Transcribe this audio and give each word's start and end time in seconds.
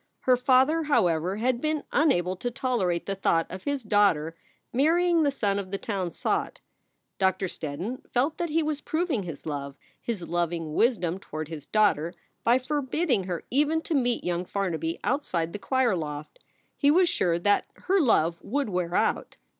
Her 0.21 0.35
father, 0.35 0.85
however, 0.85 1.35
had 1.37 1.61
been 1.61 1.83
unable 1.91 2.35
to 2.37 2.49
tolerate 2.49 3.05
the 3.05 3.13
thought 3.13 3.45
of 3.51 3.65
his 3.65 3.83
daughter 3.83 4.35
marrying 4.73 5.21
the 5.21 5.29
son 5.29 5.59
of 5.59 5.69
the 5.69 5.77
town 5.77 6.09
sot. 6.09 6.59
Doctor 7.19 7.45
Steddon 7.45 8.01
felt 8.09 8.39
that 8.39 8.49
he 8.49 8.63
was 8.63 8.81
proving 8.81 9.21
his 9.21 9.45
love, 9.45 9.75
his 10.01 10.23
loving 10.23 10.73
wisdom 10.73 11.19
toward 11.19 11.49
his 11.49 11.67
daughter, 11.67 12.15
by 12.43 12.57
forbidding 12.57 13.25
her 13.25 13.43
even 13.51 13.79
to 13.83 13.93
meet 13.93 14.23
young 14.23 14.43
Farnaby 14.43 14.99
outside 15.03 15.53
the 15.53 15.59
choir 15.59 15.95
loft. 15.95 16.39
He 16.75 16.89
was 16.89 17.07
sure 17.07 17.37
that 17.37 17.67
her 17.75 17.99
love 18.01 18.41
would 18.41 18.69
wear 18.71 18.95
out. 18.95 19.37